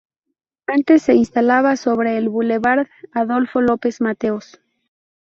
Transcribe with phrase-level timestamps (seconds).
[0.65, 4.59] Antes se instalaba sobre el Boulevard Adolfo López Mateos.